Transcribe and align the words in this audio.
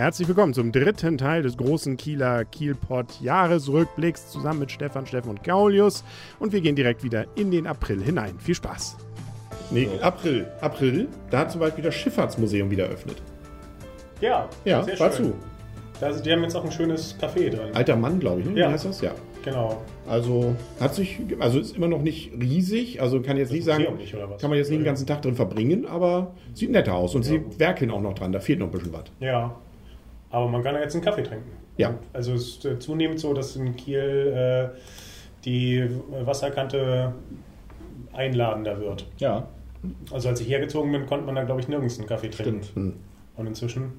Herzlich 0.00 0.28
willkommen 0.28 0.54
zum 0.54 0.72
dritten 0.72 1.18
Teil 1.18 1.42
des 1.42 1.58
großen 1.58 1.98
Kieler 1.98 2.46
Kielpot 2.46 3.20
Jahresrückblicks 3.20 4.30
zusammen 4.30 4.60
mit 4.60 4.70
Stefan, 4.70 5.04
Steffen 5.04 5.28
und 5.28 5.44
Gaulius. 5.44 6.04
Und 6.38 6.54
wir 6.54 6.62
gehen 6.62 6.74
direkt 6.74 7.04
wieder 7.04 7.26
in 7.36 7.50
den 7.50 7.66
April 7.66 8.02
hinein. 8.02 8.38
Viel 8.38 8.54
Spaß. 8.54 8.96
Nee, 9.70 9.90
April. 10.00 10.46
April, 10.62 11.06
da 11.28 11.40
hat 11.40 11.50
zum 11.50 11.60
Beispiel 11.60 11.84
das 11.84 11.94
Schifffahrtsmuseum 11.96 12.70
wieder 12.70 12.86
eröffnet. 12.86 13.20
Ja, 14.22 14.48
Ja, 14.64 14.82
sehr 14.82 14.98
war 14.98 15.12
schön. 15.12 15.26
zu. 15.26 15.34
Da, 16.00 16.10
die 16.12 16.32
haben 16.32 16.44
jetzt 16.44 16.56
auch 16.56 16.64
ein 16.64 16.72
schönes 16.72 17.14
Café 17.20 17.50
drin. 17.50 17.74
Alter 17.74 17.96
Mann, 17.96 18.20
glaube 18.20 18.40
ich, 18.40 18.46
ne? 18.46 18.58
Ja. 18.58 18.68
Wie 18.68 18.72
heißt 18.72 18.86
das? 18.86 19.02
Ja. 19.02 19.12
Genau. 19.44 19.82
Also 20.08 20.56
hat 20.80 20.94
sich, 20.94 21.20
also 21.40 21.60
ist 21.60 21.76
immer 21.76 21.88
noch 21.88 22.00
nicht 22.00 22.32
riesig, 22.40 23.02
also 23.02 23.20
kann 23.20 23.36
jetzt 23.36 23.52
nicht 23.52 23.64
sagen, 23.64 23.84
nicht, 23.98 24.14
oder 24.14 24.30
was? 24.30 24.40
kann 24.40 24.48
man 24.48 24.56
jetzt 24.58 24.70
nicht 24.70 24.78
den 24.78 24.86
Ja. 24.86 24.92
ganzen 24.92 25.06
Tag 25.06 25.20
drin 25.20 25.34
verbringen, 25.34 25.84
aber 25.84 26.32
sieht 26.54 26.70
netter 26.70 26.94
aus 26.94 27.14
und 27.14 27.22
sie 27.22 27.42
werkeln 27.58 27.90
auch 27.90 28.00
noch 28.00 28.14
dran, 28.14 28.32
da 28.32 28.40
fehlt 28.40 28.60
noch 28.60 28.68
ein 28.68 28.72
bisschen 28.72 28.94
was. 28.94 29.04
Ja. 29.20 29.54
Aber 30.30 30.48
man 30.48 30.62
kann 30.62 30.74
ja 30.74 30.80
jetzt 30.80 30.94
einen 30.94 31.04
Kaffee 31.04 31.22
trinken. 31.22 31.50
Ja. 31.76 31.90
Und 31.90 31.98
Also 32.12 32.32
es 32.34 32.48
ist 32.48 32.64
äh, 32.64 32.78
zunehmend 32.78 33.20
so, 33.20 33.34
dass 33.34 33.56
in 33.56 33.76
Kiel 33.76 34.32
äh, 34.74 34.78
die 35.44 35.88
Wasserkante 36.24 37.14
einladender 38.12 38.80
wird. 38.80 39.06
Ja, 39.18 39.48
Also 40.10 40.28
als 40.28 40.40
ich 40.40 40.48
hergezogen 40.48 40.92
bin, 40.92 41.06
konnte 41.06 41.26
man 41.26 41.34
da, 41.34 41.44
glaube 41.44 41.60
ich, 41.60 41.68
nirgends 41.68 41.98
einen 41.98 42.08
Kaffee 42.08 42.28
trinken. 42.28 42.62
stimmt. 42.62 42.74
Hm. 42.76 42.96
Und 43.36 43.46
inzwischen 43.46 43.92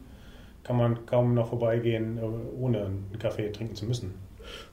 kann 0.64 0.78
man 0.78 1.06
kaum 1.06 1.34
noch 1.34 1.50
vorbeigehen, 1.50 2.18
äh, 2.18 2.22
ohne 2.60 2.86
einen 2.86 3.18
Kaffee 3.20 3.52
trinken 3.52 3.76
zu 3.76 3.86
müssen. 3.86 4.14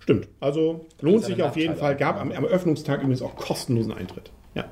Stimmt. 0.00 0.28
Also 0.40 0.86
lohnt 1.00 1.24
sich 1.24 1.42
auf 1.42 1.56
jeden 1.56 1.76
Fall. 1.76 1.96
Gab 1.96 2.20
am, 2.20 2.32
am 2.32 2.44
Öffnungstag 2.44 3.00
übrigens 3.00 3.22
auch 3.22 3.36
kostenlosen 3.36 3.92
Eintritt. 3.92 4.30
Ja. 4.54 4.64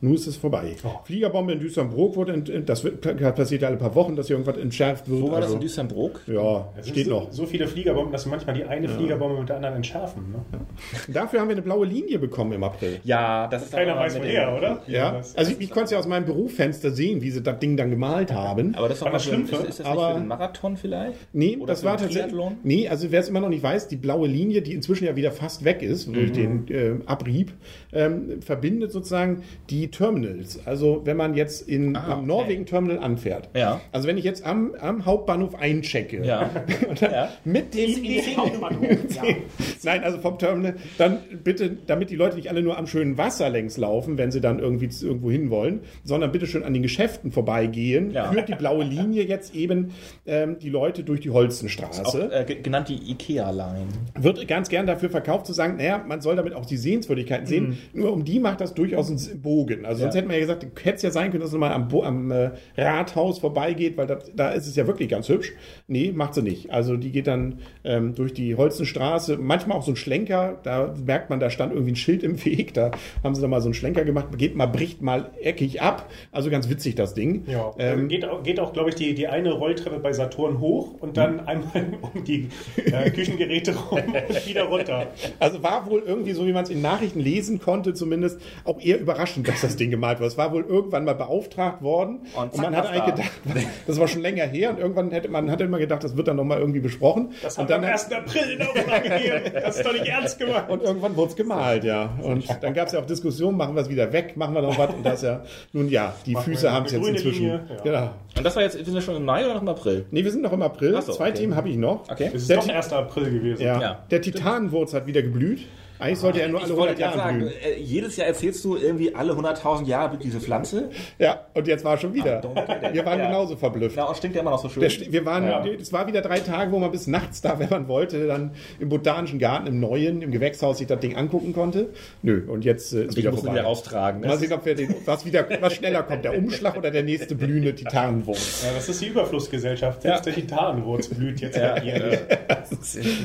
Nun 0.00 0.14
ist 0.14 0.26
es 0.26 0.36
vorbei. 0.36 0.76
Oh. 0.84 0.88
Fliegerbombe 1.04 1.52
in 1.52 1.60
Düsseldorf 1.60 2.16
wurde, 2.16 2.32
ent, 2.32 2.68
das 2.68 2.84
wird, 2.84 3.00
passiert 3.34 3.62
ja 3.62 3.68
alle 3.68 3.76
paar 3.76 3.94
Wochen, 3.94 4.16
dass 4.16 4.26
hier 4.28 4.36
irgendwas 4.36 4.56
entschärft 4.60 5.08
wird. 5.08 5.20
Wo 5.22 5.26
war 5.30 5.36
das 5.36 5.44
also, 5.46 5.54
in 5.56 5.60
Düsseldorf? 5.60 6.12
Ja, 6.26 6.68
Es 6.78 6.88
steht 6.88 7.06
so, 7.06 7.10
noch. 7.10 7.32
so 7.32 7.46
viele 7.46 7.66
Fliegerbomben, 7.66 8.12
dass 8.12 8.26
manchmal 8.26 8.54
die 8.56 8.64
eine 8.64 8.88
Fliegerbombe 8.88 9.38
mit 9.40 9.48
der 9.48 9.56
anderen 9.56 9.76
entschärfen. 9.76 10.32
Ne? 10.32 10.60
Dafür 11.12 11.40
haben 11.40 11.48
wir 11.48 11.54
eine 11.56 11.62
blaue 11.62 11.86
Linie 11.86 12.18
bekommen 12.18 12.52
im 12.52 12.64
April. 12.64 13.00
Ja, 13.04 13.46
das 13.48 13.64
ist 13.64 13.72
Keiner 13.72 13.96
weiß 13.96 14.18
woher, 14.18 14.56
oder? 14.56 14.82
Ja, 14.86 15.20
also 15.36 15.52
ich, 15.52 15.60
ich 15.60 15.70
konnte 15.70 15.84
es 15.86 15.90
ja 15.92 15.98
aus 15.98 16.06
meinem 16.06 16.24
Bürofenster 16.24 16.90
sehen, 16.90 17.22
wie 17.22 17.30
sie 17.30 17.42
das 17.42 17.58
Ding 17.58 17.76
dann 17.76 17.90
gemalt 17.90 18.32
haben. 18.32 18.74
Aber 18.74 18.88
das 18.88 18.98
ist 18.98 19.00
doch 19.02 19.06
War 19.06 19.12
mal 19.12 19.16
das 19.18 19.24
schlimm. 19.24 19.46
Schlümpfe? 19.46 19.66
Ist, 19.66 19.70
ist 19.70 19.80
das 19.80 19.86
Aber- 19.86 20.00
nicht 20.06 20.14
für 20.14 20.20
den 20.20 20.28
Marathon 20.28 20.76
vielleicht? 20.76 21.18
Nee, 21.32 21.56
Oder 21.56 21.66
das 21.66 21.84
war 21.84 21.96
tatsächlich. 21.96 22.34
Nee, 22.62 22.88
also 22.88 23.10
wer 23.10 23.20
es 23.20 23.28
immer 23.28 23.40
noch 23.40 23.48
nicht 23.48 23.62
weiß, 23.62 23.88
die 23.88 23.96
blaue 23.96 24.28
Linie, 24.28 24.62
die 24.62 24.74
inzwischen 24.74 25.04
ja 25.04 25.16
wieder 25.16 25.32
fast 25.32 25.64
weg 25.64 25.82
ist 25.82 26.08
Mhm. 26.08 26.12
durch 26.14 26.32
den 26.32 26.68
äh, 26.68 26.92
Abrieb, 27.06 27.52
ähm, 27.92 28.40
verbindet 28.42 28.92
sozusagen 28.92 29.42
die 29.68 29.88
Terminals. 29.88 30.60
Also 30.66 31.02
wenn 31.04 31.16
man 31.16 31.34
jetzt 31.34 31.68
in, 31.68 31.96
Ah, 31.96 32.04
am 32.12 32.18
okay. 32.20 32.26
Norwegen-Terminal 32.26 32.98
anfährt. 32.98 33.48
Ja. 33.54 33.80
Also 33.92 34.08
wenn 34.08 34.18
ich 34.18 34.24
jetzt 34.24 34.44
am, 34.44 34.74
am 34.80 35.06
Hauptbahnhof 35.06 35.54
einchecke. 35.54 36.24
Ja. 36.24 36.50
Und 36.88 37.00
dann 37.02 37.10
Ja. 37.12 37.28
Mit 37.44 37.74
dem 37.74 37.90
Nein, 39.82 40.02
also 40.04 40.18
vom 40.18 40.38
Terminal, 40.38 40.74
dann 40.98 41.18
bitte, 41.44 41.76
damit 41.86 42.10
die 42.10 42.16
Leute 42.16 42.36
nicht 42.36 42.48
alle 42.50 42.62
nur 42.62 42.76
am 42.78 42.86
schönen 42.86 43.16
Wasser 43.18 43.48
längs 43.50 43.76
laufen, 43.76 44.18
wenn 44.18 44.30
sie 44.30 44.40
dann 44.40 44.58
irgendwie 44.58 44.88
irgendwo 45.04 45.30
hin 45.30 45.50
wollen, 45.50 45.80
sondern 46.04 46.32
bitte 46.32 46.46
schön 46.46 46.62
an 46.64 46.72
den 46.74 46.82
Geschäften 46.82 47.30
vorbeigehen, 47.30 48.10
Ja. 48.10 48.30
führt 48.32 48.48
die 48.48 48.54
blaue 48.54 48.84
Linie 48.84 49.24
jetzt 49.24 49.54
eben 49.54 49.92
ähm, 50.26 50.58
die 50.58 50.68
Leute 50.68 51.02
durch 51.04 51.20
die 51.20 51.30
Auch, 51.30 51.34
Holzenstraße. 51.34 52.30
äh, 52.32 52.44
ge- 52.44 52.60
genannt 52.62 52.88
die 52.88 53.10
Ikea-Line. 53.12 53.86
Wird 54.18 54.46
ganz 54.48 54.68
gern 54.68 54.86
dafür 54.86 55.10
verkauft 55.10 55.46
zu 55.46 55.52
sagen, 55.52 55.76
naja, 55.76 56.04
man 56.06 56.20
soll 56.20 56.36
damit 56.36 56.54
auch 56.54 56.66
die 56.66 56.76
Sehenswürdigkeiten 56.76 57.46
sehen. 57.46 57.78
Nur 57.92 58.12
um 58.12 58.24
die 58.24 58.40
macht 58.40 58.60
das 58.60 58.74
durchaus 58.74 59.08
einen 59.08 59.39
Bogen. 59.42 59.84
Also 59.84 60.02
sonst 60.02 60.14
Ja. 60.14 60.18
hätte 60.18 60.28
man 60.28 60.34
ja 60.36 60.40
gesagt, 60.40 60.62
hätte 60.82 60.96
es 60.96 61.02
ja 61.02 61.10
sein 61.10 61.30
können, 61.30 61.42
dass 61.42 61.52
man 61.52 61.60
mal 61.60 61.72
am, 61.72 61.88
am 62.00 62.30
äh, 62.30 62.50
Rathaus 62.76 63.38
vorbeigeht, 63.38 63.96
weil 63.96 64.06
das, 64.06 64.30
da 64.34 64.50
ist 64.50 64.66
es 64.66 64.76
ja 64.76 64.86
wirklich 64.86 65.08
ganz 65.08 65.28
hübsch. 65.28 65.52
Nee, 65.88 66.12
macht 66.14 66.34
sie 66.34 66.42
nicht. 66.42 66.70
Also 66.70 66.96
die 66.96 67.10
geht 67.12 67.26
dann 67.26 67.58
ähm, 67.84 68.14
durch 68.14 68.32
die 68.34 68.54
Holzenstraße, 68.56 69.36
manchmal 69.38 69.78
auch 69.78 69.82
so 69.82 69.92
ein 69.92 69.96
Schlenker, 69.96 70.58
da 70.62 70.94
merkt 71.04 71.30
man, 71.30 71.40
da 71.40 71.50
stand 71.50 71.72
irgendwie 71.72 71.92
ein 71.92 71.96
Schild 71.96 72.22
im 72.22 72.42
Weg, 72.44 72.74
da 72.74 72.90
haben 73.22 73.34
sie 73.34 73.40
dann 73.40 73.50
mal 73.50 73.60
so 73.60 73.66
einen 73.68 73.74
Schlenker 73.74 74.04
gemacht, 74.04 74.26
geht 74.38 74.54
mal, 74.56 74.66
bricht 74.66 75.02
mal 75.02 75.30
eckig 75.42 75.80
ab. 75.82 76.10
Also 76.32 76.50
ganz 76.50 76.68
witzig 76.68 76.94
das 76.94 77.14
Ding. 77.14 77.44
Ja, 77.46 77.72
Ähm, 77.78 78.08
geht 78.08 78.24
auch, 78.24 78.42
geht 78.42 78.60
auch 78.60 78.72
glaube 78.72 78.90
ich, 78.90 78.94
die, 78.94 79.14
die 79.14 79.28
eine 79.28 79.52
Rolltreppe 79.52 79.98
bei 79.98 80.12
Saturn 80.12 80.60
hoch 80.60 80.94
und 81.00 81.16
dann 81.16 81.40
einmal 81.46 81.86
um 82.14 82.24
die 82.24 82.48
äh, 82.84 83.10
Küchengeräte 83.10 83.74
rum 83.76 84.00
und 84.28 84.46
wieder 84.46 84.64
runter. 84.64 85.08
Also 85.38 85.62
war 85.62 85.88
wohl 85.88 86.02
irgendwie, 86.04 86.32
so 86.32 86.46
wie 86.46 86.52
man 86.52 86.64
es 86.64 86.70
in 86.70 86.80
Nachrichten 86.82 87.20
lesen 87.20 87.60
konnte, 87.60 87.94
zumindest 87.94 88.40
auch 88.64 88.80
eher 88.80 89.00
überraschend, 89.00 89.29
dass 89.38 89.60
das 89.62 89.76
Ding 89.76 89.90
gemalt 89.90 90.18
wurde. 90.18 90.28
Es 90.28 90.38
war 90.38 90.52
wohl 90.52 90.64
irgendwann 90.64 91.04
mal 91.04 91.14
beauftragt 91.14 91.82
worden 91.82 92.20
und, 92.36 92.52
Und 92.52 92.62
man 92.62 92.76
hat 92.76 92.86
eigentlich 92.88 93.00
da. 93.04 93.10
gedacht, 93.10 93.30
das 93.86 93.98
war 94.00 94.08
schon 94.08 94.22
länger 94.22 94.44
her 94.46 94.70
und 94.70 94.78
irgendwann 94.78 95.10
hätte 95.10 95.28
man 95.28 95.50
hatte 95.50 95.64
immer 95.64 95.78
gedacht, 95.78 96.02
das 96.04 96.16
wird 96.16 96.28
dann 96.28 96.36
nochmal 96.36 96.58
irgendwie 96.58 96.80
besprochen. 96.80 97.32
Das 97.42 97.58
und 97.58 97.68
dann 97.70 97.84
am 97.84 97.90
1. 97.90 98.12
April 98.12 98.50
in 98.52 98.58
der 98.58 98.70
Auflage 98.70 99.08
gegeben. 99.08 99.50
Das 99.62 99.76
ist 99.76 99.86
doch 99.86 99.92
nicht 99.92 100.06
ernst 100.06 100.38
gemacht. 100.38 100.68
und 100.70 100.82
irgendwann 100.82 101.16
wurde 101.16 101.30
es 101.30 101.36
gemalt, 101.36 101.84
ja. 101.84 102.10
Und 102.22 102.46
dann 102.62 102.74
gab 102.74 102.86
es 102.88 102.92
ja 102.92 103.00
auch 103.00 103.06
Diskussionen, 103.06 103.56
machen 103.56 103.74
wir 103.74 103.82
es 103.82 103.88
wieder 103.88 104.12
weg, 104.12 104.36
machen 104.36 104.54
wir 104.54 104.62
noch 104.62 104.78
was 104.78 104.94
und 104.94 105.04
das 105.04 105.22
ja, 105.22 105.42
nun 105.72 105.88
ja, 105.88 106.14
die 106.26 106.32
Machen 106.32 106.44
Füße 106.44 106.70
haben 106.72 106.86
es 106.86 106.92
jetzt 106.92 107.06
inzwischen. 107.06 107.42
Linie, 107.44 107.60
ja. 107.68 107.82
Genau. 107.82 108.10
Und 108.36 108.44
das 108.46 108.54
war 108.56 108.62
jetzt, 108.62 108.74
sind 108.82 108.92
wir 108.94 109.00
schon 109.00 109.16
im 109.16 109.24
Mai 109.24 109.44
oder 109.44 109.54
noch 109.54 109.62
im 109.62 109.68
April? 109.68 110.06
Nee, 110.10 110.24
wir 110.24 110.30
sind 110.30 110.42
noch 110.42 110.52
im 110.52 110.62
April. 110.62 111.00
So, 111.02 111.12
Zwei 111.12 111.28
okay. 111.30 111.38
Themen 111.38 111.56
habe 111.56 111.68
ich 111.68 111.76
noch. 111.76 112.08
Okay. 112.10 112.30
Es 112.32 112.42
ist 112.42 112.50
Der 112.50 112.58
doch 112.58 112.64
Ti- 112.64 112.72
1. 112.72 112.92
April 112.92 113.30
gewesen. 113.30 113.62
Ja. 113.62 113.80
Ja. 113.80 113.98
Der 114.10 114.20
Titanenwurz 114.22 114.94
hat 114.94 115.06
wieder 115.06 115.22
geblüht. 115.22 115.60
Eigentlich 116.00 116.18
sollte 116.18 116.40
er 116.42 116.48
nur 116.48 116.60
alle 116.60 116.68
Ich 116.70 116.76
100 116.76 116.88
wollte 116.88 117.00
gerade 117.02 117.16
Jahre 117.18 117.28
sagen, 117.28 117.38
blühen. 117.38 117.52
äh, 117.76 117.78
jedes 117.80 118.16
Jahr 118.16 118.26
erzählst 118.28 118.64
du 118.64 118.76
irgendwie 118.76 119.14
alle 119.14 119.32
100.000 119.34 119.86
Jahre 119.86 120.08
blüht 120.10 120.24
diese 120.24 120.40
Pflanze. 120.40 120.90
Ja, 121.18 121.46
und 121.54 121.66
jetzt 121.66 121.84
war 121.84 121.92
er 121.94 121.98
schon 121.98 122.14
wieder. 122.14 122.42
Ah. 122.54 122.92
Wir 122.92 123.04
waren 123.04 123.18
Ja. 123.18 123.26
genauso 123.26 123.56
verblüfft. 123.56 123.96
Ja, 123.96 124.14
stinkt 124.14 124.34
ja 124.36 124.42
immer 124.42 124.50
noch 124.52 124.62
so 124.62 124.68
schön. 124.68 124.80
Der, 124.82 124.90
wir 125.12 125.24
waren, 125.26 125.44
Ja. 125.46 125.64
es 125.66 125.92
war 125.92 126.06
wieder 126.06 126.20
drei 126.22 126.38
Tage, 126.40 126.72
wo 126.72 126.78
man 126.78 126.90
bis 126.90 127.06
nachts 127.06 127.40
da, 127.40 127.58
wenn 127.58 127.68
man 127.70 127.88
wollte, 127.88 128.26
dann 128.26 128.52
im 128.78 128.88
Botanischen 128.88 129.38
Garten, 129.38 129.66
im 129.66 129.80
Neuen, 129.80 130.22
im 130.22 130.30
Gewächshaus 130.30 130.78
sich 130.78 130.86
das 130.86 131.00
Ding 131.00 131.16
angucken 131.16 131.52
konnte. 131.52 131.90
Nö, 132.22 132.42
und 132.48 132.64
jetzt 132.64 132.92
äh, 132.92 133.04
ist 133.04 133.10
ich 133.12 133.16
wieder 133.18 133.30
muss 133.30 133.40
ihn 133.40 133.44
vorbei. 133.46 133.58
wieder 133.60 133.66
raustragen. 133.68 134.20
Mal 134.22 134.38
sehen, 134.38 134.52
ob 134.52 134.64
wir 134.64 134.74
den, 134.74 134.94
was 135.04 135.24
wieder, 135.26 135.46
was 135.60 135.74
schneller 135.74 136.02
kommt, 136.02 136.24
der 136.24 136.36
Umschlag 136.36 136.76
oder 136.76 136.90
der 136.90 137.02
nächste 137.02 137.34
blühende 137.34 137.74
Titanenwurz. 137.74 138.62
Ja, 138.66 138.72
das 138.74 138.88
ist 138.88 139.00
die 139.00 139.06
Überflussgesellschaft. 139.08 140.02
Selbst 140.02 140.26
der 140.26 140.34
Titanenwurz 140.34 141.08
blüht 141.08 141.40
jetzt 141.40 141.56
Ja. 141.56 141.80
hier. 141.80 141.98
Ne? 141.98 142.18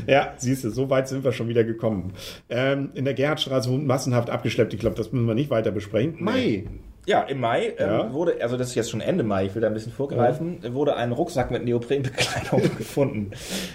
Ja, 0.07 0.33
siehst 0.37 0.63
du, 0.63 0.69
so 0.71 0.89
weit 0.89 1.07
sind 1.07 1.23
wir 1.23 1.31
schon 1.31 1.47
wieder 1.47 1.63
gekommen. 1.63 2.13
Ähm, 2.49 2.64
in 2.73 3.05
der 3.05 3.13
Gerhardstraße 3.13 3.69
wurden 3.69 3.87
massenhaft 3.87 4.29
abgeschleppt. 4.29 4.73
Ich 4.73 4.79
glaube, 4.79 4.95
das 4.95 5.11
müssen 5.11 5.27
wir 5.27 5.35
nicht 5.35 5.49
weiter 5.49 5.71
besprechen. 5.71 6.15
Mai. 6.19 6.65
Ja, 7.07 7.21
im 7.21 7.39
Mai 7.39 7.73
ähm, 7.77 7.89
Ja. 7.89 8.13
wurde, 8.13 8.37
also 8.41 8.57
das 8.57 8.69
ist 8.69 8.75
jetzt 8.75 8.89
schon 8.89 9.01
Ende 9.01 9.23
Mai, 9.23 9.45
ich 9.45 9.55
will 9.55 9.61
da 9.61 9.67
ein 9.67 9.73
bisschen 9.73 9.91
vorgreifen, 9.91 10.59
wurde 10.73 10.95
ein 10.95 11.11
Rucksack 11.11 11.51
mit 11.51 11.63
Neoprenbekleidung 11.63 12.61
gefunden. 12.77 13.31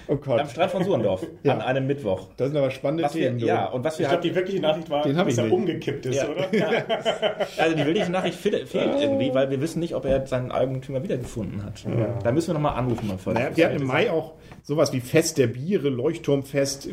Oh 0.08 0.16
Gott. 0.16 0.40
Am 0.40 0.48
Strand 0.48 0.70
von 0.72 0.84
Surendorf. 0.84 1.26
Ja. 1.42 1.54
An 1.54 1.60
einem 1.62 1.86
Mittwoch. 1.86 2.28
Das 2.36 2.48
sind 2.48 2.56
aber 2.56 2.70
spannende 2.70 3.04
Was 3.04 3.14
wir, 3.14 3.26
Themen. 3.26 3.38
du. 3.38 3.46
ja, 3.46 3.66
und 3.66 3.82
was 3.84 3.98
wir 3.98 4.04
Ich 4.04 4.10
glaube, 4.10 4.22
die 4.28 4.34
wirkliche 4.34 4.60
Nachricht 4.60 4.90
war, 4.90 5.02
dass 5.04 5.10
ich 5.28 5.38
er 5.38 5.44
nicht. 5.44 5.52
umgekippt 5.52 6.06
ist, 6.06 6.16
Ja. 6.16 6.28
oder? 6.28 6.48
also 7.58 7.76
die 7.76 7.86
wirkliche 7.86 8.10
Nachricht 8.12 8.38
fehlt, 8.38 8.68
fehlt 8.68 9.00
irgendwie, 9.00 9.32
weil 9.32 9.48
wir 9.50 9.60
wissen 9.60 9.80
nicht, 9.80 9.94
ob 9.94 10.04
er 10.04 10.26
seinen 10.26 10.50
Eigentümer 10.52 11.02
wiedergefunden 11.02 11.64
hat. 11.64 11.82
Da 12.22 12.32
müssen 12.32 12.48
wir 12.48 12.54
nochmal 12.54 12.76
anrufen. 12.76 13.06
Mal. 13.24 13.32
Naja, 13.32 13.50
wir 13.54 13.66
hatten 13.66 13.76
im 13.80 13.86
Mai 13.86 14.10
auch 14.10 14.32
sowas 14.62 14.92
wie 14.92 15.00
Fest 15.00 15.38
der 15.38 15.46
Biere, 15.46 15.88
Leuchtturmfest, 15.88 16.88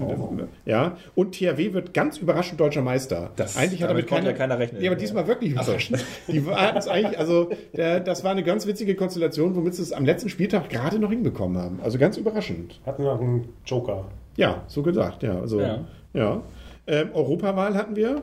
ja. 0.65 0.95
Und 1.15 1.33
THW 1.35 1.73
wird 1.73 1.93
ganz 1.93 2.17
überraschend 2.17 2.59
deutscher 2.59 2.81
Meister. 2.81 3.31
Das- 3.35 3.57
eigentlich 3.57 3.81
hat 3.83 3.89
damit 3.89 4.03
damit 4.03 4.07
konnte 4.09 4.23
keiner, 4.25 4.31
ja 4.31 4.37
keiner 4.37 4.59
rechnen. 4.59 4.81
Ja, 4.81 4.91
aber 4.91 4.99
diesmal 4.99 5.27
wirklich 5.27 5.51
überraschend. 5.51 6.05
Die 6.27 6.45
hatten 6.45 6.77
es 6.77 6.87
eigentlich, 6.87 7.17
also 7.19 7.49
der, 7.75 7.99
das 7.99 8.23
war 8.23 8.31
eine 8.31 8.43
ganz 8.43 8.67
witzige 8.67 8.95
Konstellation, 8.95 9.55
womit 9.55 9.75
sie 9.75 9.81
es 9.81 9.93
am 9.93 10.05
letzten 10.05 10.29
Spieltag 10.29 10.69
gerade 10.69 10.99
noch 10.99 11.09
hinbekommen 11.09 11.57
haben. 11.57 11.79
Also 11.83 11.97
ganz 11.97 12.17
überraschend. 12.17 12.79
Hatten 12.85 13.03
wir 13.03 13.13
noch 13.13 13.21
einen 13.21 13.49
Joker. 13.65 14.05
Ja, 14.35 14.63
so 14.67 14.83
gesagt, 14.83 15.23
ja. 15.23 15.39
Also, 15.39 15.61
ja. 15.61 15.85
Ja. 16.13 16.41
Ähm, 16.87 17.09
Europawahl 17.13 17.75
hatten 17.75 17.95
wir. 17.95 18.21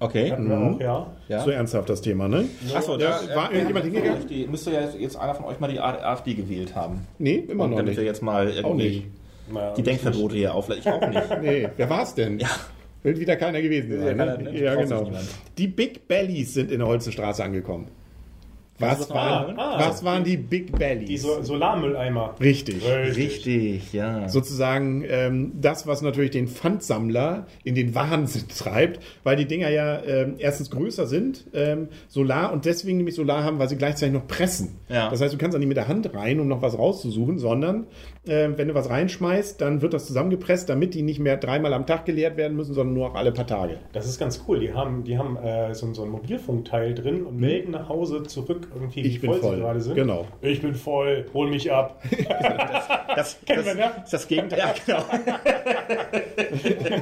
Okay. 0.00 0.30
Hatten 0.30 0.48
wir 0.48 0.58
auch, 0.58 0.80
ja. 0.80 1.06
Ja. 1.28 1.40
So 1.40 1.50
ernsthaft 1.50 1.88
das 1.88 2.00
Thema, 2.00 2.28
ne? 2.28 2.44
Achso, 2.74 2.98
Ja, 2.98 3.20
war 3.34 3.50
irgendjemand 3.52 3.86
hingegangen? 3.86 4.26
Die, 4.28 4.46
müsste 4.46 4.72
ja 4.72 4.80
jetzt 4.98 5.16
einer 5.16 5.34
von 5.34 5.46
euch 5.46 5.60
mal 5.60 5.70
die 5.70 5.80
AfD 5.80 6.34
gewählt 6.34 6.74
haben. 6.74 7.06
Nee, 7.18 7.36
immer 7.36 7.68
noch 7.68 7.76
damit 7.76 7.90
nicht. 7.90 7.98
wir 7.98 8.04
jetzt 8.04 8.22
mal 8.22 8.48
Auch 8.48 8.70
irgendwie 8.70 9.06
die 9.76 9.82
Denkverbote 9.82 10.34
hier 10.36 10.54
aufladen. 10.54 10.82
Ich 10.84 10.90
auch 10.90 11.08
nicht. 11.08 11.22
Nee, 11.42 11.68
wer 11.76 11.90
war 11.90 12.02
es 12.02 12.14
denn? 12.14 12.38
Ja. 12.38 12.48
Will 13.04 13.20
wieder 13.20 13.36
keiner 13.36 13.60
gewesen 13.60 14.00
sein. 14.00 14.16
ja 14.18 14.24
Ne? 14.24 14.38
ne? 14.44 14.58
Ja, 14.58 14.74
genau. 14.74 15.12
Die 15.58 15.68
Big 15.68 16.08
Bellies 16.08 16.54
sind 16.54 16.72
in 16.72 16.78
der 16.78 16.88
Holzenstraße 16.88 17.44
angekommen. 17.44 17.88
Was, 18.78 19.08
noch 19.08 19.14
waren, 19.14 19.54
mal? 19.54 19.64
Ah. 19.64 19.88
was 19.88 20.04
waren 20.04 20.24
die 20.24 20.36
Big 20.36 20.76
Bellies? 20.76 21.08
Die 21.08 21.16
so 21.18 21.42
Solarmülleimer. 21.42 22.34
Richtig. 22.40 22.84
Richtig, 22.84 23.92
ja. 23.92 24.28
Sozusagen 24.28 25.04
ähm, 25.06 25.52
das, 25.60 25.86
was 25.86 26.02
natürlich 26.02 26.32
den 26.32 26.48
Pfandsammler 26.48 27.46
in 27.62 27.76
den 27.76 27.94
Wahnsinn 27.94 28.48
treibt, 28.56 29.00
weil 29.22 29.36
die 29.36 29.46
Dinger 29.46 29.70
ja 29.70 30.02
ähm, 30.02 30.34
erstens 30.38 30.70
größer 30.70 31.06
sind, 31.06 31.46
ähm, 31.54 31.88
Solar 32.08 32.52
und 32.52 32.64
deswegen 32.64 32.96
nämlich 32.96 33.14
Solar 33.14 33.44
haben, 33.44 33.58
weil 33.58 33.68
sie 33.68 33.76
gleichzeitig 33.76 34.12
noch 34.12 34.26
pressen. 34.26 34.78
Ja. 34.88 35.08
Das 35.08 35.20
heißt, 35.20 35.32
du 35.32 35.38
kannst 35.38 35.54
da 35.54 35.58
nicht 35.58 35.68
mit 35.68 35.76
der 35.76 35.86
Hand 35.86 36.12
rein, 36.12 36.40
um 36.40 36.48
noch 36.48 36.62
was 36.62 36.76
rauszusuchen, 36.76 37.38
sondern 37.38 37.86
ähm, 38.26 38.54
wenn 38.56 38.68
du 38.68 38.74
was 38.74 38.90
reinschmeißt, 38.90 39.60
dann 39.60 39.82
wird 39.82 39.94
das 39.94 40.06
zusammengepresst, 40.06 40.68
damit 40.68 40.94
die 40.94 41.02
nicht 41.02 41.20
mehr 41.20 41.36
dreimal 41.36 41.72
am 41.74 41.86
Tag 41.86 42.06
geleert 42.06 42.36
werden 42.36 42.56
müssen, 42.56 42.74
sondern 42.74 42.94
nur 42.94 43.08
noch 43.08 43.14
alle 43.14 43.32
paar 43.32 43.46
Tage. 43.46 43.78
Das 43.92 44.06
ist 44.06 44.18
ganz 44.18 44.44
cool. 44.48 44.60
Die 44.60 44.72
haben, 44.72 45.04
die 45.04 45.18
haben 45.18 45.36
äh, 45.36 45.74
so, 45.74 45.92
so 45.94 46.02
ein 46.02 46.08
Mobilfunkteil 46.08 46.94
drin 46.94 47.24
und 47.24 47.38
melden 47.38 47.72
nach 47.72 47.88
Hause 47.88 48.22
zurück, 48.24 48.63
Stück 48.64 48.74
irgendwie, 48.74 49.00
Ich 49.02 49.14
wie 49.14 49.18
bin 49.18 49.30
voll, 49.30 49.40
voll. 49.40 49.54
sie 49.56 49.60
gerade 49.62 49.80
sind. 49.80 49.94
Genau. 49.94 50.26
Ich 50.42 50.60
bin 50.62 50.74
voll, 50.74 51.26
hol 51.34 51.48
mich 51.50 51.70
ab. 51.72 52.02
Das, 53.16 53.38
Kennen 53.46 53.64
das, 53.64 53.76
wir, 53.76 53.84
ne? 53.86 53.92
ist 54.02 54.12
das 54.12 54.26
Gegenteil. 54.26 54.58
Ja, 54.58 54.74
genau. 54.84 55.04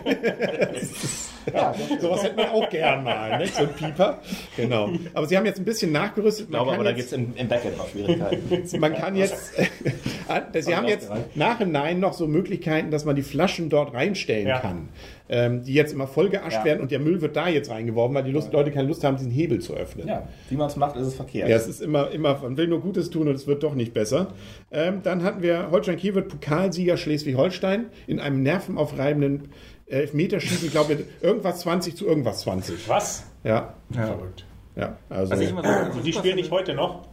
Ja, 1.53 1.75
sowas 2.01 2.23
hätten 2.23 2.37
wir 2.37 2.53
auch 2.53 2.69
gern 2.71 3.03
mal, 3.03 3.39
ne? 3.39 3.47
so 3.49 3.63
ein 3.63 3.71
Pieper. 3.75 4.21
Genau. 4.57 4.91
Aber 5.13 5.27
sie 5.27 5.37
haben 5.37 5.45
jetzt 5.45 5.59
ein 5.59 5.65
bisschen 5.65 5.91
nachgerüstet. 5.91 6.45
Ich 6.45 6.51
glaube, 6.51 6.67
Man 6.67 6.75
aber 6.77 6.85
da 6.85 6.93
gibt 6.93 7.07
es 7.07 7.13
im, 7.13 7.35
im 7.37 7.49
Backend 7.49 7.77
noch 7.77 7.89
Schwierigkeiten. 7.89 8.79
Man 8.81 8.95
kann 8.95 9.17
jetzt, 9.17 9.53
sie 9.57 10.77
haben 10.77 10.87
jetzt 10.87 11.11
nach 11.35 11.59
im 11.61 11.73
Nein 11.73 11.99
noch 11.99 12.13
so 12.13 12.29
Möglichkeiten, 12.29 12.91
dass 12.93 13.05
man 13.05 13.17
die 13.17 13.23
Flaschen 13.23 13.71
dort 13.71 13.93
reinstellen 13.93 14.47
Ja. 14.47 14.61
kann, 14.61 14.89
ähm, 15.35 15.65
die 15.65 15.73
jetzt 15.73 15.95
immer 15.95 16.07
voll 16.07 16.29
geascht 16.29 16.59
Ja. 16.59 16.65
werden 16.67 16.83
und 16.83 16.91
der 16.91 16.99
Müll 17.01 17.23
wird 17.23 17.35
da 17.37 17.49
jetzt 17.49 17.71
reingeworfen, 17.71 18.15
weil 18.15 18.23
die 18.25 18.31
Lust, 18.33 18.53
Leute 18.53 18.71
keine 18.71 18.87
Lust 18.87 19.03
haben, 19.03 19.17
diesen 19.17 19.31
Hebel 19.33 19.61
zu 19.61 19.75
öffnen. 19.75 20.07
ja, 20.07 20.29
wie 20.51 20.57
man 20.57 20.67
es 20.69 20.77
macht, 20.77 20.95
ist 20.97 21.07
es 21.07 21.15
verkehrt. 21.15 21.49
Ja, 21.49 21.57
es 21.57 21.67
ist 21.67 21.81
immer, 21.81 22.11
immer, 22.11 22.39
man 22.43 22.57
will 22.59 22.69
nur 22.69 22.81
Gutes 22.81 23.09
tun 23.09 23.29
und 23.29 23.35
es 23.35 23.47
wird 23.47 23.63
doch 23.63 23.75
nicht 23.75 23.95
besser. 23.95 24.29
Ähm, 24.71 25.01
dann 25.03 25.23
hatten 25.25 25.41
wir 25.43 25.71
Holstein 25.71 25.97
Kiel 25.97 26.15
wird 26.15 26.29
Pokalsieger 26.29 26.97
Schleswig-Holstein 26.99 27.87
in 28.07 28.21
einem 28.21 28.43
nervenaufreibenden 28.43 29.49
Elfmeterschießen, 29.87 30.67
ich 30.67 30.73
glaube 30.73 30.99
irgendwas 31.21 31.61
20 31.61 31.97
zu 31.97 32.07
irgendwas 32.07 32.41
20. 32.43 32.89
Was? 32.89 33.25
Ja, 33.45 33.75
Verrückt. 33.91 34.45
ja, 34.77 34.97
also, 35.09 35.33
Was 35.33 35.41
ich 35.41 35.51
immer 35.51 35.63
so, 35.65 35.93
so 35.93 35.99
Und 35.99 36.07
die 36.07 36.13
spielen 36.13 36.37
nicht 36.37 36.51
heute 36.51 36.75
noch? 36.75 37.09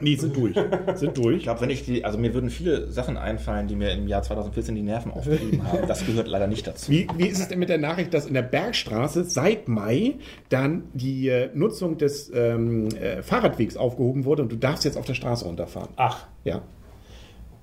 Nee, 0.00 0.16
sind 0.16 0.36
durch, 0.36 0.54
sind 0.94 1.16
Ich 1.18 1.22
durch. 1.22 1.42
glaube, 1.42 1.60
wenn 1.60 1.70
ich 1.70 1.84
die, 1.84 2.04
also 2.04 2.18
mir 2.18 2.32
würden 2.34 2.50
viele 2.50 2.90
Sachen 2.90 3.16
einfallen, 3.16 3.66
die 3.68 3.76
mir 3.76 3.90
im 3.92 4.06
Jahr 4.08 4.22
2014 4.22 4.74
die 4.74 4.82
Nerven 4.82 5.12
aufgegeben 5.12 5.62
haben. 5.70 5.86
Das 5.88 6.04
gehört 6.06 6.28
leider 6.28 6.46
nicht 6.46 6.66
dazu. 6.66 6.90
Wie, 6.90 7.06
wie 7.16 7.26
ist 7.26 7.40
es 7.40 7.48
denn 7.48 7.58
mit 7.58 7.68
der 7.68 7.78
Nachricht, 7.78 8.12
dass 8.14 8.26
in 8.26 8.34
der 8.34 8.42
Bergstraße 8.42 9.24
seit 9.24 9.68
Mai 9.68 10.14
dann 10.48 10.84
die 10.94 11.28
äh, 11.28 11.50
Nutzung 11.54 11.98
des 11.98 12.30
ähm, 12.34 12.88
äh, 12.96 13.22
Fahrradwegs 13.22 13.76
aufgehoben 13.76 14.24
wurde 14.24 14.42
und 14.42 14.52
du 14.52 14.56
darfst 14.56 14.84
jetzt 14.84 14.96
auf 14.96 15.04
der 15.04 15.14
Straße 15.14 15.44
runterfahren? 15.44 15.88
Ach, 15.96 16.26
Ja. 16.44 16.62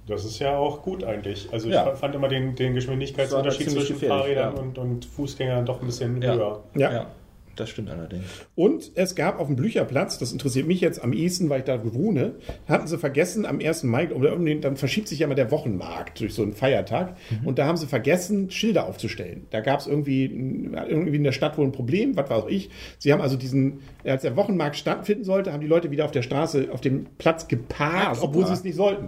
das 0.07 0.23
ist 0.25 0.39
ja 0.39 0.57
auch 0.57 0.81
gut 0.83 1.03
eigentlich. 1.03 1.49
Also 1.51 1.67
ich 1.67 1.73
Ja. 1.73 1.95
fand 1.95 2.13
immer 2.15 2.27
den, 2.27 2.55
den 2.55 2.73
Geschwindigkeitsunterschied 2.75 3.71
zwischen 3.71 3.95
Fahrrädern 3.97 4.53
ja. 4.55 4.61
und, 4.61 4.77
und 4.77 5.05
Fußgängern 5.05 5.65
doch 5.65 5.79
ein 5.81 5.85
bisschen 5.87 6.21
Ja. 6.21 6.33
höher. 6.35 6.63
Ja. 6.75 7.07
Das 7.55 7.69
stimmt 7.69 7.89
allerdings. 7.89 8.23
Und 8.55 8.91
es 8.95 9.15
gab 9.15 9.39
auf 9.39 9.47
dem 9.47 9.55
Blücherplatz, 9.55 10.17
das 10.19 10.31
interessiert 10.31 10.67
mich 10.67 10.81
jetzt 10.81 11.03
am 11.03 11.13
ehesten, 11.13 11.49
weil 11.49 11.59
ich 11.59 11.65
da 11.65 11.79
wohne, 11.93 12.35
hatten 12.67 12.87
sie 12.87 12.97
vergessen 12.97 13.45
am 13.45 13.59
1. 13.59 13.83
Mai, 13.83 14.09
oder 14.13 14.35
dann 14.37 14.75
verschiebt 14.77 15.07
sich 15.07 15.19
ja 15.19 15.25
immer 15.25 15.35
der 15.35 15.51
Wochenmarkt 15.51 16.19
durch 16.19 16.33
so 16.33 16.43
einen 16.43 16.53
Feiertag. 16.53 17.15
Und 17.43 17.59
da 17.59 17.65
haben 17.65 17.77
sie 17.77 17.87
vergessen, 17.87 18.49
Schilder 18.51 18.87
aufzustellen. 18.87 19.47
Da 19.51 19.61
gab 19.61 19.79
es 19.79 19.87
irgendwie, 19.87 20.25
irgendwie 20.25 21.15
in 21.17 21.23
der 21.23 21.31
Stadt 21.31 21.57
wohl 21.57 21.65
ein 21.65 21.71
Problem, 21.71 22.15
was 22.15 22.29
weiß 22.29 22.43
ich. 22.49 22.69
Sie 22.99 23.11
haben 23.13 23.21
also 23.21 23.37
diesen, 23.37 23.79
als 24.03 24.21
der 24.23 24.35
Wochenmarkt 24.35 24.75
stattfinden 24.75 25.23
sollte, 25.23 25.53
haben 25.53 25.61
die 25.61 25.67
Leute 25.67 25.91
wieder 25.91 26.05
auf 26.05 26.11
der 26.11 26.21
Straße, 26.21 26.67
auf 26.71 26.81
dem 26.81 27.05
Platz 27.17 27.47
geparkt, 27.47 28.19
obwohl 28.21 28.45
sie 28.47 28.53
es 28.53 28.63
nicht 28.63 28.75
sollten. 28.75 29.07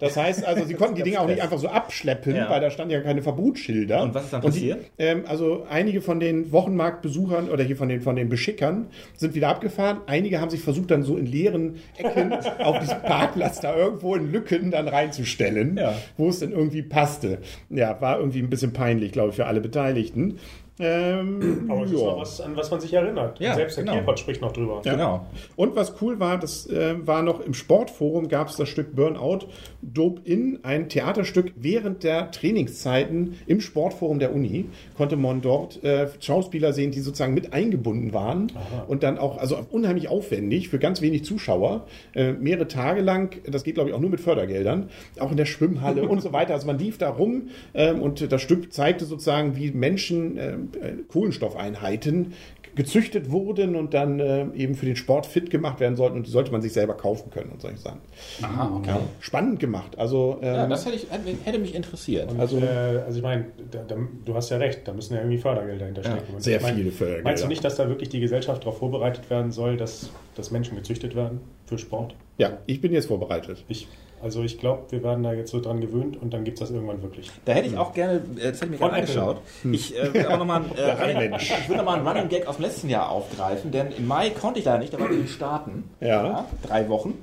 Das 0.00 0.16
heißt 0.16 0.44
also, 0.44 0.64
sie 0.64 0.74
konnten 0.74 0.94
die 0.96 1.02
Dinge 1.02 1.20
auch 1.20 1.26
nicht 1.26 1.42
einfach 1.42 1.58
so 1.58 1.68
abschleppen, 1.68 2.34
Ja. 2.34 2.50
weil 2.50 2.60
da 2.60 2.70
standen 2.70 2.92
ja 2.92 3.00
keine 3.00 3.22
Verbotsschilder. 3.22 4.02
Und 4.02 4.14
was 4.14 4.24
ist 4.24 4.32
dann 4.32 4.42
Und 4.42 4.54
die- 4.54 4.70
passiert? 4.70 4.90
ähm, 4.98 5.24
also 5.26 5.66
einige 5.68 6.00
von 6.00 6.20
den 6.20 6.50
Wochenmarktbesuchern 6.52 7.48
oder 7.50 7.64
hier 7.66 7.76
von 7.76 7.88
den, 7.88 8.00
von 8.00 8.16
den 8.16 8.28
Beschickern 8.28 8.86
sind 9.16 9.34
wieder 9.34 9.48
abgefahren. 9.48 9.98
Einige 10.06 10.40
haben 10.40 10.50
sich 10.50 10.60
versucht, 10.62 10.90
dann 10.90 11.02
so 11.02 11.16
in 11.16 11.26
leeren 11.26 11.74
Ecken 11.98 12.32
auf 12.58 12.78
diesem 12.78 13.02
Parkplatz 13.02 13.60
da 13.60 13.76
irgendwo 13.76 14.14
in 14.14 14.32
Lücken 14.32 14.70
dann 14.70 14.88
reinzustellen, 14.88 15.76
Ja. 15.76 15.94
wo 16.16 16.28
es 16.28 16.38
dann 16.40 16.52
irgendwie 16.52 16.82
passte. 16.82 17.38
Ja, 17.70 18.00
war 18.00 18.18
irgendwie 18.18 18.38
ein 18.40 18.48
bisschen 18.50 18.72
peinlich, 18.72 19.12
glaube 19.12 19.30
ich, 19.30 19.36
für 19.36 19.46
alle 19.46 19.60
Beteiligten. 19.60 20.38
Ähm, 20.78 21.66
Aber 21.70 21.84
es 21.84 21.92
ist 21.92 22.00
ja. 22.00 22.06
noch 22.06 22.20
was, 22.20 22.40
an 22.40 22.56
was 22.56 22.70
man 22.70 22.80
sich 22.80 22.92
erinnert. 22.92 23.40
Ja, 23.40 23.54
Selbst 23.54 23.76
der 23.76 23.84
genau. 23.84 23.96
Kielpot 23.96 24.18
spricht 24.18 24.42
noch 24.42 24.52
drüber. 24.52 24.80
Genau. 24.84 25.26
Und 25.56 25.74
was 25.74 25.94
cool 26.02 26.20
war, 26.20 26.38
das 26.38 26.66
äh, 26.68 26.94
war 27.06 27.22
noch 27.22 27.40
im 27.40 27.54
Sportforum, 27.54 28.28
gab 28.28 28.48
es 28.48 28.56
das 28.56 28.68
Stück 28.68 28.94
Burnout 28.94 29.46
Dope 29.80 30.20
In, 30.24 30.60
ein 30.64 30.88
Theaterstück 30.88 31.52
während 31.56 32.04
der 32.04 32.30
Trainingszeiten 32.30 33.36
im 33.46 33.60
Sportforum 33.60 34.18
der 34.18 34.34
Uni. 34.34 34.66
Konnte 34.96 35.16
man 35.16 35.40
dort 35.40 35.82
äh, 35.82 36.08
Schauspieler 36.20 36.72
sehen, 36.72 36.90
die 36.90 37.00
sozusagen 37.00 37.34
mit 37.34 37.52
eingebunden 37.52 38.12
waren 38.12 38.52
und 38.88 39.02
dann 39.02 39.18
auch, 39.18 39.38
also 39.38 39.58
unheimlich 39.70 40.08
aufwendig 40.08 40.68
für 40.68 40.78
ganz 40.78 41.00
wenig 41.00 41.24
Zuschauer, 41.24 41.86
äh, 42.14 42.32
mehrere 42.32 42.68
Tage 42.68 43.00
lang, 43.00 43.40
das 43.46 43.64
geht 43.64 43.74
glaube 43.74 43.90
ich 43.90 43.96
auch 43.96 44.00
nur 44.00 44.10
mit 44.10 44.20
Fördergeldern, 44.20 44.90
auch 45.18 45.30
in 45.30 45.36
der 45.36 45.46
Schwimmhalle 45.46 46.06
und 46.08 46.20
so 46.20 46.32
weiter. 46.32 46.54
Also 46.54 46.66
man 46.66 46.78
lief 46.78 46.98
da 46.98 47.10
rum 47.10 47.48
ähm, 47.74 48.02
und 48.02 48.30
das 48.30 48.42
Stück 48.42 48.72
zeigte 48.72 49.04
sozusagen, 49.04 49.56
wie 49.56 49.70
Menschen 49.70 50.36
ähm, 50.38 50.65
äh, 50.65 50.65
Kohlenstoffeinheiten 51.08 52.32
gezüchtet 52.74 53.30
wurden 53.30 53.74
und 53.74 53.94
dann 53.94 54.20
äh, 54.20 54.46
eben 54.54 54.74
für 54.74 54.84
den 54.84 54.96
Sport 54.96 55.24
fit 55.24 55.48
gemacht 55.50 55.80
werden 55.80 55.96
sollten 55.96 56.16
und 56.18 56.26
die 56.26 56.30
sollte 56.30 56.52
man 56.52 56.60
sich 56.60 56.74
selber 56.74 56.92
kaufen 56.94 57.30
können 57.30 57.50
und 57.50 57.62
solche 57.62 57.78
Sachen. 57.78 58.00
Aha, 58.42 58.76
okay. 58.76 58.90
Ja, 58.90 59.00
spannend 59.20 59.60
gemacht. 59.60 59.98
Also, 59.98 60.38
ähm, 60.42 60.54
Ja, 60.54 60.66
das 60.66 60.84
hätte, 60.84 60.96
ich, 60.96 61.06
hätte 61.44 61.58
mich 61.58 61.74
interessiert. 61.74 62.30
Und, 62.30 62.38
Also- 62.38 62.56
also, 62.56 62.66
äh, 62.66 63.02
also 63.06 63.16
ich 63.16 63.22
meine, 63.22 63.46
da, 63.70 63.78
da, 63.88 63.96
du 64.26 64.34
hast 64.34 64.50
ja 64.50 64.58
recht, 64.58 64.86
da 64.86 64.92
müssen 64.92 65.14
ja 65.14 65.20
irgendwie 65.20 65.38
Fördergelder 65.38 65.86
hinterstecken. 65.86 66.34
Und 66.34 66.42
sehr 66.42 66.58
ich 66.58 66.62
mein, 66.62 66.74
viele 66.76 66.90
Fördergelder. 66.92 67.24
Meinst 67.30 67.44
du 67.44 67.48
nicht, 67.48 67.64
dass 67.64 67.76
da 67.76 67.88
wirklich 67.88 68.10
die 68.10 68.20
Gesellschaft 68.20 68.62
darauf 68.62 68.76
vorbereitet 68.78 69.30
werden 69.30 69.52
soll, 69.52 69.78
dass, 69.78 70.10
dass 70.34 70.50
Menschen 70.50 70.76
gezüchtet 70.76 71.16
werden 71.16 71.40
für 71.64 71.78
Sport? 71.78 72.14
ja, 72.38 72.58
ich 72.66 72.82
bin 72.82 72.92
jetzt 72.92 73.06
vorbereitet. 73.06 73.64
Ich, 73.68 73.88
also 74.22 74.42
ich 74.42 74.58
glaube, 74.58 74.82
wir 74.90 75.02
werden 75.02 75.22
da 75.22 75.32
jetzt 75.32 75.50
so 75.50 75.60
dran 75.60 75.80
gewöhnt 75.80 76.20
und 76.20 76.32
dann 76.34 76.44
gibt 76.44 76.58
es 76.58 76.60
das 76.60 76.70
irgendwann 76.70 77.02
wirklich. 77.02 77.30
Da 77.44 77.52
hätte 77.52 77.68
ich 77.68 77.76
auch 77.76 77.92
gerne, 77.92 78.14
äh, 78.38 78.50
das 78.50 78.60
hätte 78.60 78.64
ich 78.66 78.70
mir 78.70 78.76
Von 78.78 78.88
gerade 78.90 79.00
angeschaut. 79.02 79.36
Ich 79.70 79.96
äh, 79.98 80.12
will 80.14 80.26
auch 80.26 80.38
nochmal 80.38 80.62
äh, 80.76 81.36
ich 81.36 81.68
will 81.68 81.76
noch 81.76 81.84
mal 81.84 81.96
einen 81.98 82.06
Running 82.06 82.28
Gag 82.28 82.46
aus 82.46 82.56
dem 82.56 82.64
letzten 82.64 82.88
Jahr 82.88 83.10
aufgreifen, 83.10 83.70
denn 83.70 83.88
im 83.96 84.06
Mai 84.06 84.30
konnte 84.30 84.58
ich 84.58 84.64
da 84.64 84.78
nicht, 84.78 84.92
da 84.92 84.98
war 85.00 85.06
ich 85.06 85.12
in 85.12 85.18
den 85.22 85.28
Staaten. 85.28 85.90
Ja. 86.00 86.46
drei 86.66 86.88
Wochen. 86.88 87.14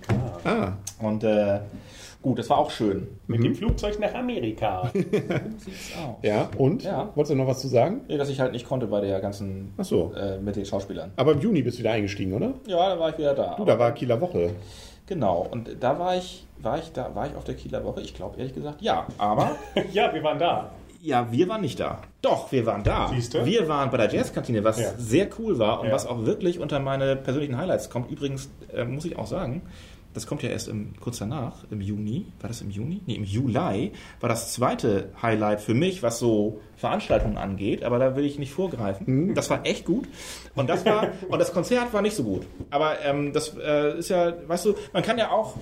Ah, 0.46 0.74
Und 1.00 1.24
äh, 1.24 1.60
gut, 2.22 2.40
das 2.40 2.50
war 2.50 2.58
auch 2.58 2.72
schön. 2.72 3.08
Mit 3.28 3.40
Mhm. 3.40 3.44
dem 3.44 3.56
Flugzeug 3.56 4.00
nach 4.00 4.14
Amerika. 4.14 4.90
Sieht's 4.94 5.92
aus. 5.98 6.16
ja, 6.22 6.50
und? 6.58 6.84
Ja. 6.84 7.10
Wolltest 7.16 7.32
du 7.32 7.36
noch 7.36 7.48
was 7.48 7.60
zu 7.62 7.68
sagen? 7.68 8.02
Nee, 8.08 8.18
dass 8.18 8.30
ich 8.30 8.40
halt 8.40 8.52
nicht 8.54 8.68
konnte 8.68 8.88
bei 8.88 9.02
der 9.02 9.20
ganzen, 9.20 9.74
Ach 9.78 9.84
so. 9.84 10.14
äh, 10.16 10.38
mit 10.40 10.56
den 10.56 10.66
Schauspielern. 10.66 11.12
Aber 11.16 11.34
im 11.34 11.40
Juni 11.42 11.62
bist 11.62 11.78
du 11.78 11.80
wieder 11.82 11.92
eingestiegen, 11.92 12.34
oder? 12.34 12.54
Ja, 12.68 12.90
da 12.94 13.00
war 13.00 13.10
ich 13.10 13.18
wieder 13.18 13.34
da. 13.34 13.56
Du, 13.56 13.66
da 13.66 13.78
war 13.80 13.92
Kieler 13.94 14.20
Woche. 14.22 14.52
Genau, 15.06 15.46
und 15.52 15.70
da 15.82 16.00
war 16.00 16.16
ich, 16.16 16.46
war 16.60 16.78
ich 16.80 16.92
da, 16.94 17.14
war 17.14 17.28
ich 17.28 17.36
auf 17.36 17.44
der 17.44 17.56
Kieler 17.56 17.84
Woche? 17.84 18.02
Ich 18.02 18.14
glaube 18.14 18.38
ehrlich 18.38 18.54
gesagt 18.54 18.82
ja. 18.82 19.06
Aber 19.18 19.52
ja, 19.92 20.14
wir 20.14 20.24
waren 20.24 20.40
da. 20.40 20.72
ja, 21.02 21.30
wir 21.32 21.48
waren 21.50 21.62
nicht 21.62 21.80
da. 21.80 22.00
Doch, 22.22 22.52
wir 22.54 22.66
waren 22.66 22.84
da. 22.84 23.10
Siehste? 23.10 23.46
Wir 23.46 23.68
waren 23.68 23.90
bei 23.92 23.98
der 23.98 24.10
Jazzkantine, 24.14 24.64
was 24.64 24.80
Ja. 24.80 24.92
sehr 24.98 25.28
cool 25.40 25.60
war 25.60 25.82
und 25.82 25.88
Ja. 25.88 25.94
was 25.94 26.06
auch 26.08 26.26
wirklich 26.26 26.60
unter 26.60 26.80
meine 26.80 27.18
persönlichen 27.18 27.58
Highlights 27.58 27.90
kommt. 27.90 28.10
Übrigens 28.12 28.50
äh, 28.74 28.86
muss 28.86 29.04
ich 29.04 29.18
auch 29.18 29.28
sagen, 29.28 29.64
das 30.14 30.28
kommt 30.28 30.44
ja 30.44 30.50
erst 30.50 30.68
im, 30.68 30.94
kurz 31.00 31.18
danach, 31.20 31.64
im 31.72 31.82
Juni. 31.82 32.28
War 32.40 32.48
das 32.48 32.62
im 32.62 32.70
Juni? 32.70 33.02
Nee, 33.06 33.16
im 33.16 33.24
Juli 33.24 33.92
war 34.20 34.30
das 34.30 34.54
zweite 34.54 35.10
Highlight 35.22 35.62
für 35.62 35.74
mich, 35.74 36.04
was 36.04 36.20
so 36.20 36.60
Veranstaltungen 36.78 37.38
angeht, 37.38 37.84
aber 37.84 38.00
da 38.00 38.16
will 38.16 38.26
ich 38.26 38.40
nicht 38.40 38.54
vorgreifen. 38.54 39.34
Das 39.34 39.50
war 39.50 39.66
echt 39.66 39.86
gut. 39.86 40.08
Und 40.56 40.70
das 40.70 40.86
war, 40.86 41.08
und 41.30 41.40
das 41.40 41.54
Konzert 41.54 41.94
war 41.94 42.02
nicht 42.02 42.16
so 42.16 42.24
gut. 42.24 42.46
Aber 42.70 43.02
ähm, 43.02 43.34
das 43.34 43.56
äh, 43.58 43.98
ist 43.98 44.10
ja, 44.10 44.34
weißt 44.48 44.66
du, 44.66 44.76
man 44.92 45.04
kann 45.04 45.18
ja 45.18 45.32
auch, 45.32 45.56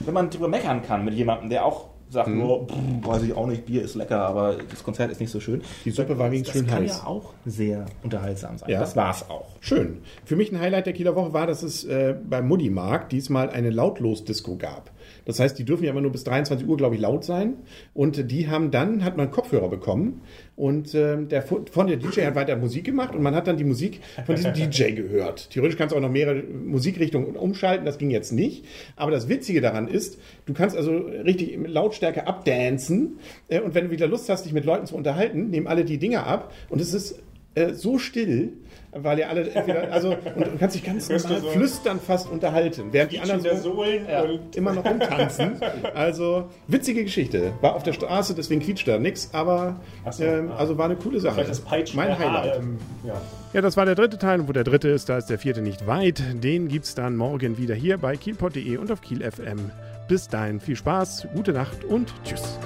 wenn 0.00 0.14
man 0.14 0.30
drüber 0.30 0.48
meckern 0.48 0.82
kann 0.82 1.04
mit 1.04 1.14
jemandem, 1.14 1.50
der 1.50 1.64
auch 1.64 1.88
sagt, 2.10 2.28
nur, 2.28 2.66
pff, 2.66 2.74
weiß 3.02 3.22
ich 3.24 3.32
auch 3.34 3.46
nicht, 3.46 3.66
Bier 3.66 3.82
ist 3.82 3.94
lecker, 3.94 4.20
aber 4.20 4.56
das 4.70 4.82
Konzert 4.82 5.10
ist 5.10 5.20
nicht 5.20 5.30
so 5.30 5.40
schön. 5.40 5.62
Die 5.84 5.90
Suppe 5.90 6.18
war 6.18 6.30
wenigstens 6.30 6.54
Das 6.54 6.62
schön 6.62 6.66
kann 6.70 6.82
heiß. 6.84 6.98
ja 7.02 7.06
auch 7.06 7.34
sehr 7.44 7.86
unterhaltsam 8.02 8.58
sein. 8.58 8.70
Ja. 8.70 8.80
Das 8.80 8.96
war's 8.96 9.28
auch. 9.28 9.56
Schön. 9.60 9.98
Für 10.24 10.36
mich 10.36 10.52
ein 10.52 10.60
Highlight 10.60 10.86
der 10.86 10.92
Kieler 10.92 11.14
Woche 11.14 11.32
war, 11.32 11.46
dass 11.46 11.62
es 11.62 11.84
äh, 11.84 12.14
beim 12.28 12.48
Muddy-Markt 12.48 13.12
diesmal 13.12 13.50
eine 13.50 13.70
Lautlos-Disco 13.70 14.56
gab. 14.56 14.90
Das 15.24 15.40
heißt, 15.40 15.58
die 15.58 15.64
dürfen 15.64 15.84
ja 15.84 15.90
immer 15.90 16.00
nur 16.00 16.12
bis 16.12 16.24
23 16.24 16.66
Uhr, 16.66 16.76
glaube 16.76 16.94
ich, 16.94 17.00
laut 17.00 17.24
sein. 17.24 17.54
Und 17.94 18.30
die 18.30 18.48
haben 18.48 18.70
dann, 18.70 19.04
hat 19.04 19.16
man 19.16 19.30
Kopfhörer 19.30 19.68
bekommen 19.68 20.22
und 20.58 20.92
ähm, 20.94 21.28
der 21.28 21.42
von 21.42 21.86
der 21.86 21.96
DJ 21.96 22.22
hat 22.22 22.34
weiter 22.34 22.56
Musik 22.56 22.84
gemacht 22.84 23.14
und 23.14 23.22
man 23.22 23.34
hat 23.36 23.46
dann 23.46 23.56
die 23.56 23.64
Musik 23.64 24.00
von 24.26 24.34
diesem 24.34 24.52
DJ 24.54 24.90
gehört. 24.90 25.50
Theoretisch 25.50 25.78
kannst 25.78 25.92
du 25.92 25.96
auch 25.96 26.02
noch 26.02 26.10
mehrere 26.10 26.42
Musikrichtungen 26.42 27.36
umschalten, 27.36 27.86
das 27.86 27.96
ging 27.96 28.10
jetzt 28.10 28.32
nicht. 28.32 28.64
Aber 28.96 29.12
das 29.12 29.28
Witzige 29.28 29.60
daran 29.60 29.86
ist, 29.86 30.18
du 30.46 30.54
kannst 30.54 30.76
also 30.76 30.90
richtig 30.92 31.56
mit 31.56 31.70
Lautstärke 31.70 32.26
abdancen 32.26 33.18
äh, 33.48 33.60
und 33.60 33.74
wenn 33.74 33.84
du 33.84 33.90
wieder 33.92 34.08
Lust 34.08 34.28
hast, 34.28 34.46
dich 34.46 34.52
mit 34.52 34.64
Leuten 34.64 34.86
zu 34.86 34.96
unterhalten, 34.96 35.50
nehmen 35.50 35.68
alle 35.68 35.84
die 35.84 35.98
Dinger 35.98 36.26
ab 36.26 36.52
und 36.68 36.80
es 36.80 36.92
ist 36.92 37.22
äh, 37.54 37.72
so 37.72 37.98
still, 37.98 38.52
weil 38.92 39.18
ihr 39.18 39.28
alle 39.28 39.50
entweder, 39.50 39.92
also, 39.92 40.10
und 40.10 40.46
du 40.46 40.58
kannst 40.58 40.76
dich 40.76 40.84
ganz 40.84 41.08
normal 41.08 41.40
so- 41.40 41.48
flüstern 41.50 42.00
fast 42.00 42.30
unterhalten, 42.30 42.84
während 42.92 43.12
die 43.12 43.20
anderen 43.20 43.42
der 43.42 43.56
so 43.56 43.74
Sohlen 43.74 44.06
ja, 44.08 44.22
und 44.22 44.56
immer 44.56 44.72
noch 44.72 44.84
rumtanzen. 44.84 45.60
Also, 45.94 46.48
witzige 46.68 47.04
Geschichte. 47.04 47.52
War 47.60 47.74
auf 47.74 47.82
der 47.82 47.92
Straße, 47.92 48.34
deswegen 48.34 48.60
quietscht 48.60 48.88
da 48.88 48.98
nichts, 48.98 49.30
aber 49.32 49.80
so, 50.10 50.24
ähm, 50.24 50.50
ah. 50.50 50.56
also 50.56 50.78
war 50.78 50.86
eine 50.86 50.96
coole 50.96 51.20
Sache. 51.20 51.34
vielleicht 51.34 51.50
das 51.50 51.60
Peitschen. 51.60 51.96
Mein 51.96 52.18
Highlight. 52.18 52.56
ähm, 52.58 52.78
ja. 53.04 53.20
Ja, 53.52 53.60
das 53.62 53.76
war 53.76 53.84
der 53.86 53.94
dritte 53.94 54.18
Teil. 54.18 54.40
Und 54.40 54.48
wo 54.48 54.52
der 54.52 54.64
dritte 54.64 54.88
ist, 54.88 55.08
da 55.08 55.18
ist 55.18 55.26
der 55.26 55.38
vierte 55.38 55.62
nicht 55.62 55.86
weit. 55.86 56.22
Den 56.42 56.68
gibt's 56.68 56.94
dann 56.94 57.16
morgen 57.16 57.56
wieder 57.58 57.74
hier 57.74 57.98
bei 57.98 58.16
kielpot.de 58.16 58.76
und 58.76 58.92
auf 58.92 59.00
kiel.fm. 59.00 59.70
Bis 60.06 60.28
dahin 60.28 60.60
viel 60.60 60.76
Spaß, 60.76 61.28
gute 61.34 61.52
Nacht 61.52 61.84
und 61.84 62.12
tschüss. 62.24 62.58